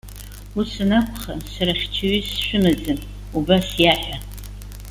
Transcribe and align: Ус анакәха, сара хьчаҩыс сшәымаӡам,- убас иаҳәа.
Ус 0.59 0.71
анакәха, 0.83 1.33
сара 1.53 1.73
хьчаҩыс 1.79 2.27
сшәымаӡам,- 2.35 3.07
убас 3.37 3.67
иаҳәа. 3.83 4.17